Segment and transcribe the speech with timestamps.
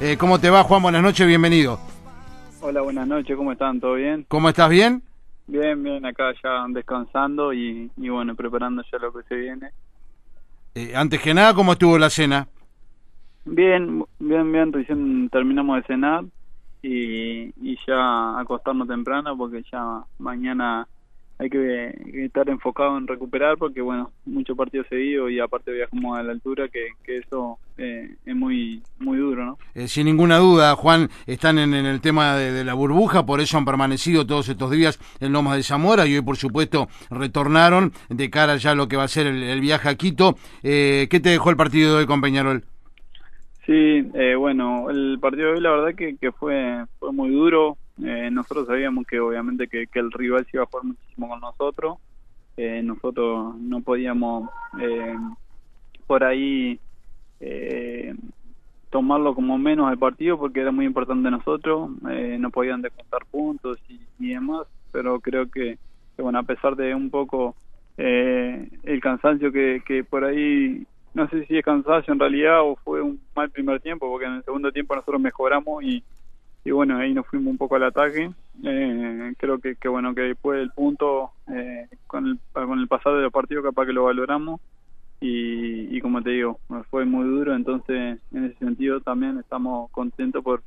[0.00, 0.82] Eh, ¿Cómo te va, Juan?
[0.82, 1.78] Buenas noches, bienvenido.
[2.62, 3.80] Hola, buenas noches, ¿cómo están?
[3.80, 4.24] ¿Todo bien?
[4.28, 4.70] ¿Cómo estás?
[4.70, 5.02] ¿Bien?
[5.46, 9.70] Bien, bien, acá ya descansando y, y bueno, preparando ya lo que se viene.
[10.74, 12.48] Eh, antes que nada, ¿cómo estuvo la cena?
[13.44, 16.24] Bien, bien, bien, recién terminamos de cenar
[16.82, 20.86] y, y ya acostarnos temprano porque ya mañana
[21.40, 21.94] hay que,
[22.24, 26.68] estar enfocado en recuperar porque bueno mucho partido seguido y aparte viajamos a la altura
[26.68, 31.58] que, que eso eh, es muy muy duro no eh, sin ninguna duda Juan están
[31.58, 35.56] en, el tema de, la burbuja por eso han permanecido todos estos días en Lomas
[35.56, 39.08] de Zamora y hoy por supuesto retornaron de cara ya a lo que va a
[39.08, 42.64] ser el, viaje a Quito eh, ¿qué te dejó el partido de hoy con Peñarol?
[43.64, 44.02] Sí,
[44.36, 48.66] bueno, el partido de hoy la verdad que, que fue, fue muy duro, eh, nosotros
[48.66, 51.98] sabíamos que obviamente que, el rival se iba a jugar muchísimo con nosotros.
[52.56, 54.50] Eh, nosotros no podíamos
[54.80, 55.16] eh,
[56.06, 56.78] por ahí
[58.90, 61.90] tomarlo como menos el partido porque era muy importante nosotros.
[62.02, 65.78] no podían descontar puntos y, demás, pero creo que,
[66.18, 67.54] bueno, a pesar de un poco
[67.96, 73.00] el cansancio que, que por ahí no sé si es cansancio en realidad o fue
[73.02, 76.02] un mal primer tiempo, porque en el segundo tiempo nosotros mejoramos y,
[76.64, 78.30] y bueno, ahí nos fuimos un poco al ataque.
[78.62, 83.16] Eh, creo que, que, bueno, que después del punto, eh, con, el, con el pasado
[83.16, 84.60] de los partidos capaz que lo valoramos
[85.20, 86.58] y, y como te digo,
[86.90, 90.62] fue muy duro, entonces en ese sentido también estamos contentos por,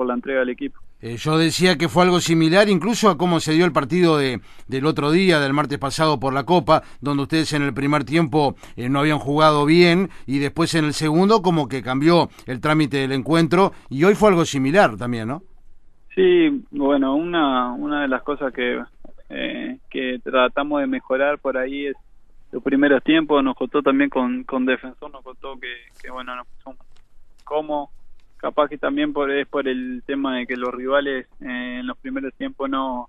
[0.00, 0.80] por la entrega del equipo.
[1.02, 4.40] Eh, yo decía que fue algo similar incluso a cómo se dio el partido de,
[4.66, 8.54] del otro día, del martes pasado por la Copa, donde ustedes en el primer tiempo
[8.76, 12.96] eh, no habían jugado bien y después en el segundo como que cambió el trámite
[12.96, 15.42] del encuentro y hoy fue algo similar también, ¿no?
[16.14, 18.82] Sí, bueno, una, una de las cosas que,
[19.28, 21.96] eh, que tratamos de mejorar por ahí es
[22.52, 26.46] los primeros tiempos, nos costó también con, con Defensor, nos costó que, que bueno, nos
[26.46, 26.78] pusimos
[27.44, 27.90] como
[28.40, 31.96] capaz que también por, es por el tema de que los rivales eh, en los
[31.98, 33.08] primeros tiempos no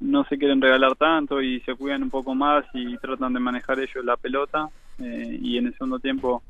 [0.00, 3.78] no se quieren regalar tanto y se cuidan un poco más y tratan de manejar
[3.80, 4.68] ellos la pelota
[4.98, 6.42] eh, y en el segundo tiempo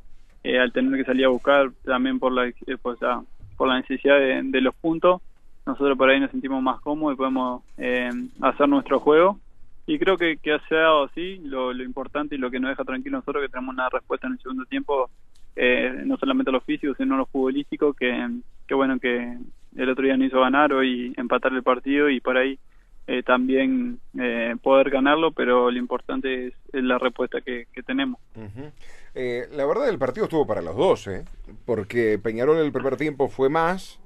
[0.43, 2.53] eh, al tener que salir a buscar también por la
[2.83, 3.23] pues, ah,
[3.57, 5.23] por la necesidad de, los puntos
[5.67, 7.63] nosotros por ahí nos sentimos más cómodos y podemos
[8.43, 9.41] hacer nuestro juego.
[9.87, 12.85] Y creo que, que ha sido así lo, lo importante y lo que nos deja
[12.85, 15.09] tranquilos nosotros que tenemos una respuesta en el segundo tiempo
[15.57, 18.29] eh, no solamente los físicos, sino los futbolísticos, que,
[18.67, 19.37] que bueno, que
[19.77, 22.59] el otro día no hizo ganar, hoy empatar el partido y por ahí
[23.07, 28.21] eh, también eh, poder ganarlo, pero lo importante es, la respuesta que, tenemos.
[28.35, 31.09] la verdad el partido estuvo para los dos,
[31.65, 34.01] porque Peñarol el primer tiempo fue más,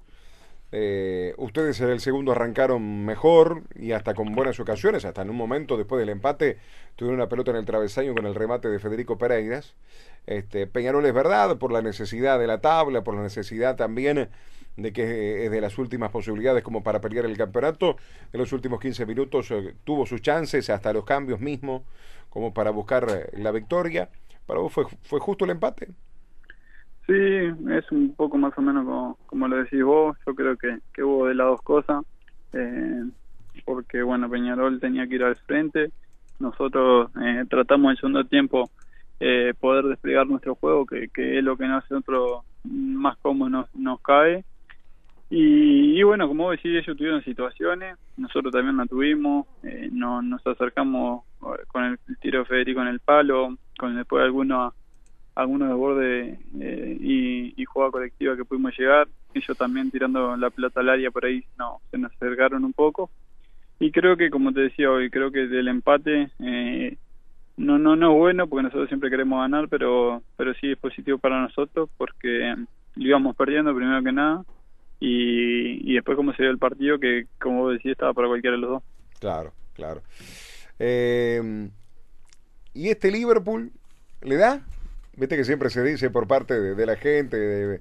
[1.39, 5.79] ustedes en el segundo arrancaron mejor y hasta con buenas ocasiones, hasta en un momento
[5.79, 6.59] después del empate
[6.97, 9.75] tuvieron una pelota en el travesaño con el remate de Federico Pereiras.
[10.29, 14.29] Este, Peñarol es verdad, por la necesidad de la tabla, por la necesidad también
[14.77, 17.97] de que es de las últimas posibilidades como para pelear el campeonato.
[18.31, 21.81] En los últimos 15 minutos eh, tuvo sus chances, hasta los cambios mismos,
[22.29, 24.11] como para buscar eh, la victoria.
[24.45, 25.87] ¿Para vos fue, fue justo el empate?
[27.07, 27.15] Sí,
[27.71, 30.15] es un poco más o menos como, lo decís vos.
[30.27, 32.05] Yo creo que, hubo de las dos cosas.
[32.53, 33.03] Eh,
[33.65, 35.91] porque, bueno, Peñarol tenía que ir al frente.
[36.39, 37.11] Nosotros
[37.49, 38.71] tratamos el segundo tiempo
[39.21, 44.01] eh, poder desplegar nuestro juego, que, que, es lo que nosotros más cómodo nos, nos
[44.01, 44.45] cae.
[45.31, 51.25] Y, bueno, como decís, ellos tuvieron situaciones, nosotros también la tuvimos, eh, no, nos acercamos
[51.43, 54.73] eh, con el, tiro de Federico en el palo, con después algunos
[55.35, 60.51] algunos de borde eh, y, y jugada colectiva que pudimos llegar, ellos también tirando la
[60.51, 63.11] pelota al área por ahí no se nos acercaron un poco
[63.79, 66.97] y creo que como te decía hoy creo que del empate eh,
[67.59, 71.43] no no no bueno porque nosotros siempre queremos ganar pero pero sí es positivo para
[71.43, 72.55] nosotros porque
[72.97, 74.45] íbamos perdiendo primero que nada
[75.01, 78.57] y, y después como se dio el partido que como vos decís estaba para cualquiera
[78.57, 78.83] de los dos.
[79.21, 80.03] Claro claro.
[80.79, 81.69] Eh,
[82.75, 83.73] y este Liverpool
[84.23, 84.63] le da
[85.17, 87.81] viste que siempre se dice por parte de, de la gente de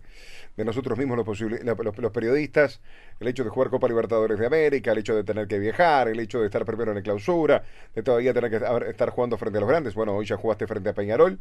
[0.58, 2.82] de nosotros mismos los, los, los, periodistas,
[3.20, 6.20] el hecho de jugar Copa Libertadores de América, el hecho de tener que viajar, el
[6.20, 7.62] hecho de estar primero en la clausura,
[7.96, 9.94] de todavía tener que estar jugando frente a los grandes.
[9.94, 11.38] Bueno, hoy ya jugaste frente a Peñarol.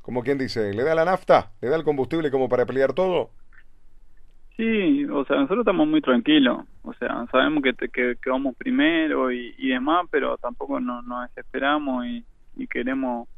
[0.00, 1.50] Como quien dice, ¿le da la nafta?
[1.60, 3.30] ¿Le da el combustible como para pelear todo?
[4.56, 6.64] Sí, o sea, nosotros estamos muy tranquilos.
[6.82, 12.24] O sea, sabemos que, que, vamos primero y, demás, pero tampoco nos, desesperamos y,
[12.56, 13.28] y queremos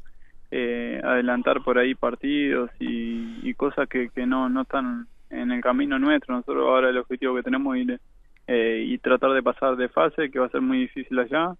[0.51, 5.07] eh, adelantar por ahí partidos y, y cosas que, que no, no están
[5.41, 6.35] en el camino nuestro.
[6.35, 7.99] Nosotros ahora el objetivo que tenemos es ir
[8.47, 11.53] eh, y tratar de pasar de fase, que va a ser muy difícil allá,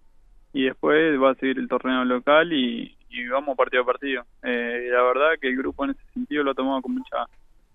[0.52, 2.92] y después va a seguir el torneo local y,
[3.30, 4.24] vamos partido a partido.
[4.42, 7.26] Eh, la verdad que el grupo en ese sentido lo ha tomado con mucha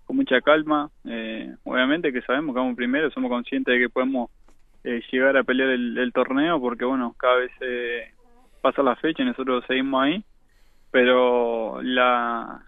[0.04, 0.90] con mucha calma.
[1.04, 4.30] Eh, obviamente que sabemos que vamos primero, somos conscientes de que podemos
[4.84, 8.12] eh, llegar a pelear el, torneo porque, bueno, cada vez eh,
[8.60, 10.24] pasa la fecha y nosotros seguimos ahí.
[10.90, 12.62] Pero la,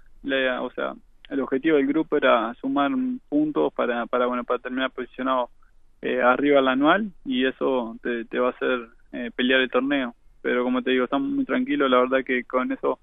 [0.62, 0.94] o sea,
[1.30, 2.90] el objetivo del grupo era sumar
[3.28, 5.50] puntos para, para bueno, para terminar posicionado
[6.22, 8.88] arriba al anual y eso te, va a hacer
[9.34, 10.14] pelear el torneo.
[10.42, 12.98] Pero como te digo, estamos muy tranquilos, la verdad que con eso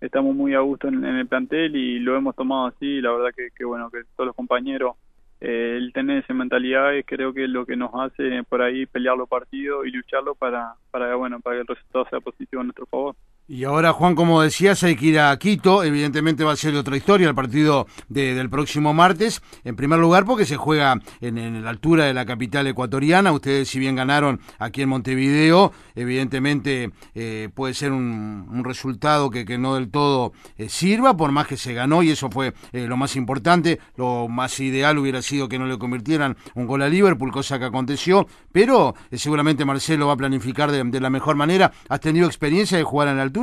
[0.00, 3.00] estamos muy a gusto en, el plantel y lo hemos tomado así.
[3.00, 4.96] La verdad que, bueno, que todos los compañeros,
[5.40, 9.16] eh, el tener esa mentalidad es creo que lo que nos hace por ahí pelear
[9.16, 12.86] los partidos y lucharlo para, para, bueno, para que el resultado sea positivo a nuestro
[12.86, 13.16] favor.
[13.46, 15.84] Y ahora, Juan, como decías, hay que ir a Quito.
[15.84, 19.42] Evidentemente va a ser otra historia el partido del próximo martes.
[19.64, 23.32] En primer lugar, porque se juega en, la altura de la capital ecuatoriana.
[23.32, 29.74] Ustedes, si bien ganaron aquí en Montevideo, evidentemente eh, puede ser un, resultado que, no
[29.74, 33.14] del todo eh, sirva, por más que se ganó, y eso fue eh, lo más
[33.14, 33.78] importante.
[33.96, 37.66] Lo más ideal hubiera sido que no le convirtieran un gol a Liverpool, cosa que
[37.66, 38.26] aconteció.
[38.52, 41.72] Pero seguramente Marcelo va a planificar de, de la mejor manera.
[41.90, 43.33] ¿Has tenido experiencia de jugar en la altura?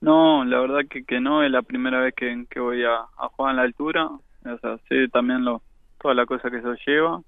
[0.00, 3.56] No, la verdad que, que no, es la primera vez que, voy a, jugar en
[3.56, 5.62] la altura, o sea, sé también lo,
[6.00, 7.20] toda la cosa que eso lleva.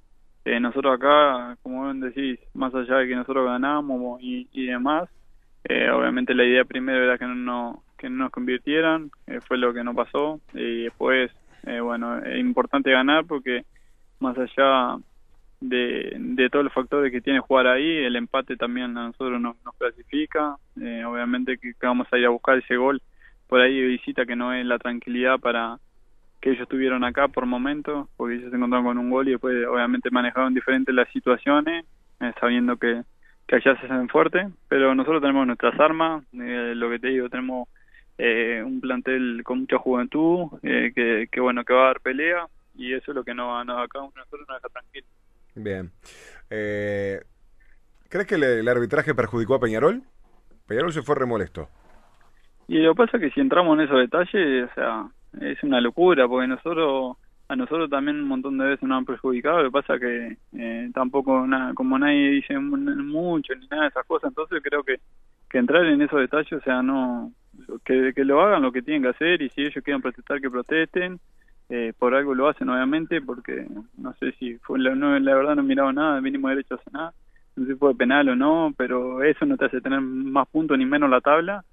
[0.44, 5.08] Eh, nosotros acá, como bien decís, más allá de que nosotros ganamos y, demás,
[5.64, 9.75] eh, obviamente la idea primero era que no, que no nos convirtieran, eh, fue lo
[9.75, 11.31] que no pasó, y después,
[11.82, 13.64] bueno, es importante ganar porque
[14.20, 14.96] más allá
[15.60, 19.56] de, de todos los factores que tiene jugar ahí, el empate también a nosotros nos,
[19.78, 23.02] clasifica, eh, obviamente que, vamos a ir a buscar ese gol.
[23.49, 25.78] Por ahí de visita que no es la tranquilidad para
[26.40, 29.66] que ellos estuvieron acá por momentos, porque ellos se encontraron con un gol y después
[29.66, 31.84] obviamente manejaron diferentes las situaciones,
[32.20, 33.02] eh, sabiendo que,
[33.46, 37.28] que allá se hacen fuertes, pero nosotros tenemos nuestras armas, eh, lo que te digo,
[37.28, 37.69] tenemos
[38.20, 43.12] un plantel con mucha juventud, que, que bueno, que va a dar pelea, y eso
[43.12, 45.18] es lo que no, no acá nosotros nos deja tranquilos.
[45.58, 45.90] Bien.
[46.50, 47.20] Eh,
[48.08, 50.02] ¿Crees que el, arbitraje perjudicó a Peñarol?
[50.66, 51.69] Peñarol se fue remolesto.
[52.69, 55.08] Y lo que pasa es que si entramos en esos detalles, o sea,
[55.40, 57.16] es una locura, porque nosotros,
[57.49, 60.37] a nosotros también un montón de veces nos han perjudicado, lo que pasa es que
[60.56, 65.00] eh, tampoco, como nadie dice mucho ni nada de esas cosas, entonces creo que,
[65.50, 67.32] que entrar en esos detalles, o sea, no,
[67.84, 71.19] que lo hagan lo que tienen que hacer y si ellos quieren protestar, que protesten
[71.70, 73.67] eh, por algo lo hacen obviamente porque
[73.99, 76.91] no sé si fue la, no, la verdad no he mirado nada mínimo derecho a
[76.91, 77.12] nada
[77.56, 80.79] no sé si fue penal o no pero eso no te hace tener más puntos
[80.79, 81.65] ni menos la tabla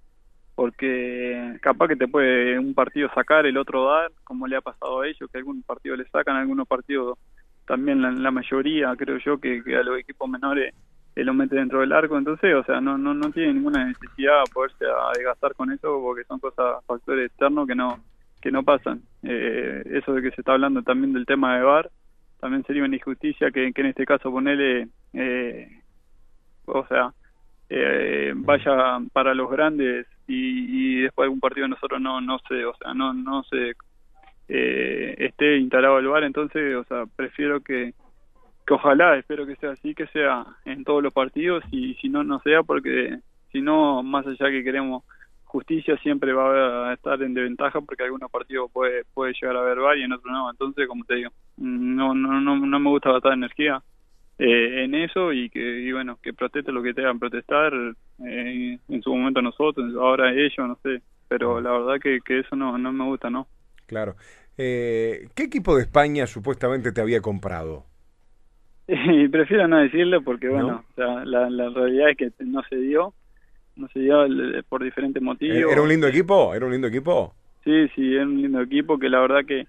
[0.56, 5.02] porque capaz que te puede un partido sacar el otro dar como le ha pasado
[5.02, 7.18] a ellos que algún partido le sacan algunos partidos
[7.66, 10.74] también la, mayoría creo yo que, a los equipos menores
[11.16, 14.44] eh, lo mete dentro del arco entonces o sea no no no tiene ninguna necesidad
[14.44, 17.98] de poderse a gastar con eso porque son cosas factores externos que no
[18.46, 19.02] que no pasan.
[19.24, 21.90] Eh, eso de que se está hablando también del tema de VAR,
[22.40, 25.68] también sería una injusticia que, en este caso ponele, eh,
[26.66, 27.12] o sea,
[27.70, 32.76] eh, vaya para los grandes y, después de algún partido nosotros no no se, o
[32.76, 33.74] sea, no no se
[34.48, 37.96] esté instalado el VAR, entonces, o sea, prefiero que
[38.68, 42.24] que ojalá, espero que sea así, que sea en todos los partidos y si no,
[42.24, 43.18] no sea porque
[43.52, 45.04] si no, más allá que queremos
[45.56, 49.80] justicia siempre va a estar en desventaja porque algunos partidos puede puede llegar a haber
[49.80, 50.52] VAR y en otros no.
[50.52, 53.82] Entonces como te digo no no no no me gusta gastar energía
[54.38, 57.72] eh, en eso y que y bueno que proteste lo que tengan protestar
[58.26, 61.02] eh, en su momento nosotros ahora ellos no sé.
[61.28, 63.48] Pero la verdad que, que eso no no me gusta no
[63.88, 64.16] claro.
[64.58, 67.86] Eh, qué equipo de España supuestamente te había comprado
[69.32, 73.14] prefiero no decirlo porque bueno la, la realidad es que no se dio
[73.76, 74.26] no se dio
[74.70, 75.72] por diferentes motivos.
[75.72, 76.54] ¿Era un lindo equipo?
[76.54, 77.34] ¿Era un lindo equipo?
[77.64, 79.68] Sí, sí, era un lindo equipo que la verdad que,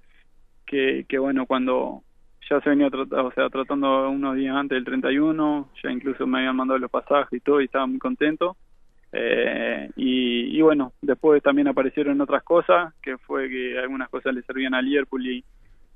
[0.66, 2.02] que, que bueno, cuando
[2.48, 6.38] ya se venía tratando, o sea, tratando unos días antes del 31, ya incluso me
[6.38, 8.56] habían mandado los pasajes y todo y estaba muy contento.
[9.12, 14.42] Eh, y, y, bueno, después también aparecieron otras cosas, que fue que algunas cosas le
[14.42, 15.44] servían a Liverpool y,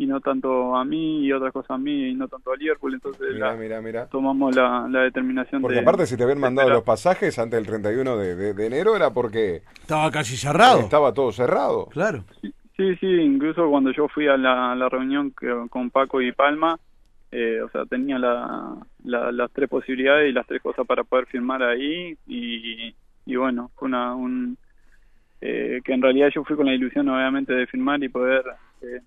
[0.01, 2.95] y no tanto a mí y otras cosas a mí y no tanto a Liverpool.
[2.95, 3.27] Entonces
[4.11, 8.55] tomamos la, determinación porque aparte si te habían mandado los pasajes antes del 31 de,
[8.55, 10.81] de, enero era porque estaba casi cerrado.
[10.81, 11.87] estaba todo cerrado.
[11.87, 12.25] Claro.
[12.41, 15.35] Sí sí, incluso cuando yo fui a la, reunión
[15.69, 16.79] con Paco y Palma
[17.31, 21.63] eh, o sea tenía la, las tres posibilidades y las tres cosas para poder firmar
[21.63, 22.95] ahí y,
[23.27, 24.57] y bueno fue una un
[25.43, 28.45] eh, que en realidad yo fui con la ilusión obviamente de firmar y poder
[28.83, 29.01] eh,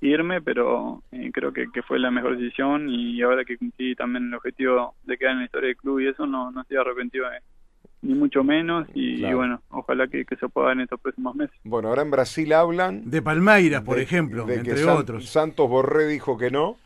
[0.00, 4.26] irme, pero eh, creo que, que, fue la mejor decisión y ahora que cumplí también
[4.26, 7.28] el objetivo de quedar en la historia del club y eso no, no estoy arrepentido
[7.30, 7.38] de,
[8.02, 11.56] ni mucho menos y, bueno, ojalá que, se pueda en estos próximos meses.
[11.64, 13.10] Bueno, ahora en Brasil hablan...
[13.10, 15.28] De Palmeiras, por ejemplo, entre otros.
[15.28, 16.76] Santos Borré dijo que no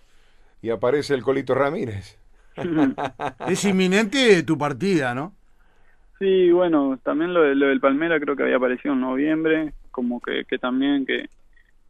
[0.62, 2.18] y aparece el Colito Ramírez.
[3.48, 5.34] es inminente tu partida, ¿no?
[6.18, 10.44] Sí, bueno, también lo, lo del Palmera creo que había aparecido en noviembre, como que,
[10.44, 11.28] que también que...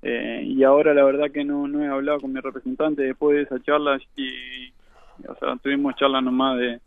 [0.02, 3.42] Eh, y ahora la verdad que no, no he hablado con mi representante después de
[3.42, 4.72] esa charla y,
[5.28, 6.80] o sea, tuvimos charla nomás de,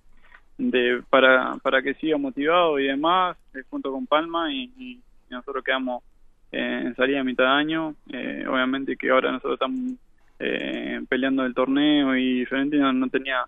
[0.57, 6.03] de para, para que siga motivado y demás, eh, junto con Palma y, nosotros quedamos
[6.51, 7.95] eh, en salida a mitad de año,
[8.47, 9.97] obviamente que ahora nosotros estamos
[11.09, 13.43] peleando el torneo y Florentino no tenía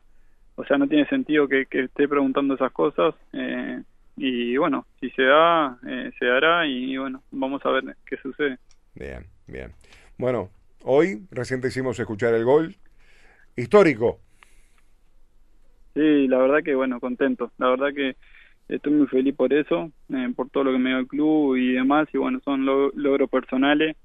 [0.55, 3.13] o sea, no tiene sentido que, esté preguntando esas cosas.
[3.34, 3.81] Eh,
[4.17, 8.57] y bueno, si se da, eh, se dará y, bueno, vamos a ver qué sucede.
[8.95, 9.72] Bien, bien.
[10.18, 10.50] Bueno,
[10.84, 12.75] hoy reciente hicimos escuchar el gol
[13.56, 14.20] histórico.
[15.94, 17.52] Sí, la verdad que bueno, contento.
[17.58, 18.16] La verdad que
[18.68, 21.74] estoy muy feliz por eso, eh, por todo lo que me dio el club y
[21.74, 22.08] demás.
[22.14, 23.96] Y bueno, son logros personales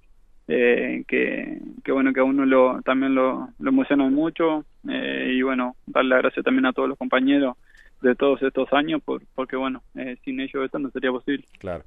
[0.52, 1.60] eh, que,
[1.92, 6.22] bueno que a uno lo también lo, lo emociona mucho eh, y bueno darle las
[6.22, 7.56] gracias también a todos los compañeros
[8.02, 11.84] de todos estos años por, porque bueno eh, sin ellos esto no sería posible claro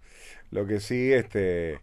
[0.52, 1.82] lo que sí este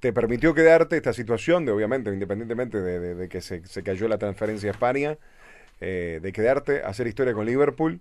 [0.00, 4.70] te permitió quedarte esta situación de obviamente independientemente de, que se, se, cayó la transferencia
[4.70, 5.18] a España
[5.80, 8.00] de quedarte hacer historia con Liverpool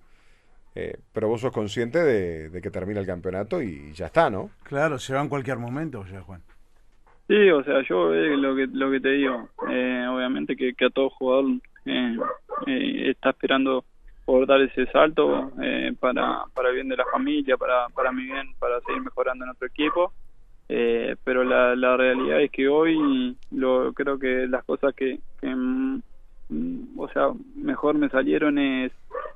[1.13, 4.49] pero vos sos consciente de, que termina el campeonato y ya está, ¿no?
[4.63, 6.41] Claro, se va en cualquier momento ya, Juan.
[7.27, 10.89] Sí, o sea, yo eh, lo que lo que te digo, eh, obviamente que, a
[10.89, 11.45] todo jugador
[11.85, 12.17] eh,
[13.09, 13.85] está esperando
[14.25, 15.51] poder dar ese salto
[15.99, 19.47] para para el bien de la familia, para para mi bien, para seguir mejorando en
[19.47, 20.11] nuestro equipo.
[21.23, 25.99] Pero la, la realidad es que hoy lo creo que las cosas que, mm,
[26.97, 28.91] o sea mejor me salieron es,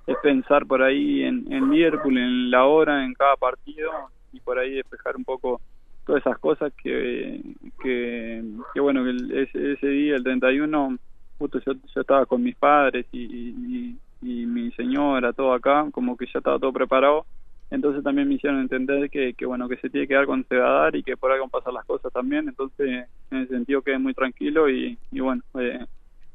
[0.08, 3.92] es pensar por ahí en, en Liverpool, en la hora, en cada partido
[4.34, 5.62] y por ahí despejar un poco
[6.08, 7.42] todas esas cosas que,
[7.84, 8.42] que,
[8.80, 10.98] bueno, que ese, ese, día, el 31,
[11.38, 16.40] justo yo, estaba con mis padres y, y, mi señora, todo acá, como que ya
[16.40, 17.26] estaba todo preparado.
[17.70, 20.56] Entonces también me hicieron entender que, que, bueno, que se tiene que dar cuando se
[20.56, 22.48] va a dar y que por ahí van a pasar las cosas también.
[22.48, 25.86] Entonces, en ese sentido quedé muy tranquilo y, y bueno, eh,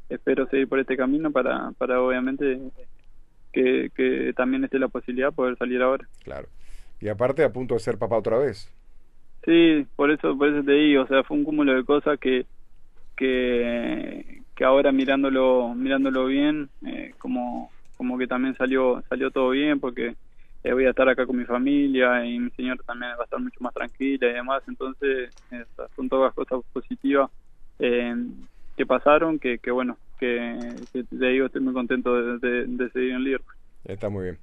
[0.09, 2.61] espero seguir por este camino para, para obviamente
[3.53, 6.07] que, que también esté la posibilidad de poder salir ahora.
[6.23, 6.49] Claro.
[7.01, 8.71] Y aparte a punto de ser papá otra vez.
[9.45, 12.47] Sí, por eso, por eso te digo, o sea, fue un cúmulo de cosas que,
[13.17, 19.81] que, que ahora mirándolo, mirándolo bien, eh, como, como que también salió, salió todo bien,
[19.81, 20.15] porque
[20.65, 23.41] eh, voy a estar acá con mi familia y mi señora también va a estar
[23.41, 25.65] mucho más tranquila y demás, entonces eh,
[25.97, 27.31] son todas cosas positivas
[27.79, 30.57] que pasaron, que, que bueno, que,
[30.93, 33.55] te digo, estoy muy contento de, de seguir en Liverpool.
[33.85, 34.39] Está muy bien.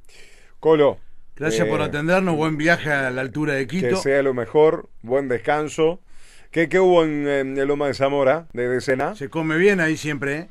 [0.60, 0.98] Colo,
[1.40, 3.88] Gracias por eh, atendernos, buen viaje a la altura de Quito.
[3.88, 6.02] Que sea lo mejor, buen descanso.
[6.52, 9.16] ¿Qué, qué hubo en, el Loma de Zamora, de decena?
[9.16, 10.48] Se come bien ahí siempre, ¿eh?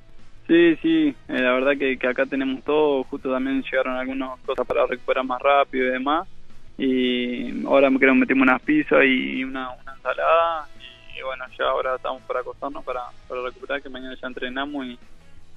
[0.48, 4.86] Sí, sí, eh, la verdad que, acá tenemos todo, justo también llegaron algunas cosas para
[4.86, 6.26] recuperar más rápido y demás.
[6.78, 10.66] Y ahora creo que metimos unas pizzas y una, ensalada.
[11.14, 14.98] Y, bueno, ya ahora estamos para acostarnos para, para recuperar, que mañana ya entrenamos y,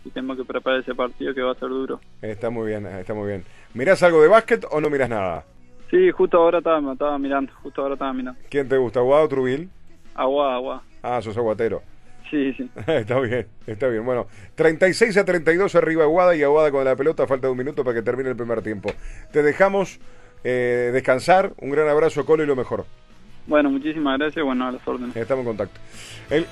[0.04, 2.02] y tengo que preparar ese partido que va a ser duro.
[2.22, 3.46] Está muy bien, está muy bien.
[3.74, 5.46] ¿Mirás algo de básquet o no miras nada?
[5.90, 8.42] Sí, justo ahora estaba, estaba mirando, justo ahora estaba mirando.
[8.50, 9.70] ¿Quién te gusta, Aguado o Trubil?
[10.16, 10.84] Agua, agua.
[11.02, 11.82] Ah, sos aguatero.
[12.32, 12.70] Sí, sí.
[12.88, 14.06] está bien, está bien.
[14.06, 17.84] Bueno, 36 a 32 arriba Aguada y Aguada con la pelota, falta de un minuto
[17.84, 18.90] para que termine el primer tiempo.
[19.32, 20.00] Te dejamos
[20.46, 22.86] eh, descansar, un gran abrazo, Colo, y lo mejor.
[23.48, 25.16] Bueno, muchísimas gracias, bueno, a las órdenes.
[25.16, 25.80] Estamos en contacto.
[26.30, 26.46] El